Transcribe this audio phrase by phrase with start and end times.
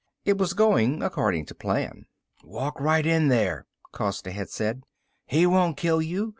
[0.25, 2.07] It was going according to plan.
[2.43, 4.81] "Walk right in there," Costa had said.
[5.27, 6.29] "He won't kill you.